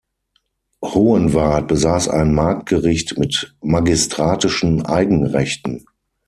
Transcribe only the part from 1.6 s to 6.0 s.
besaß ein Marktgericht mit magistratischen Eigenrechten.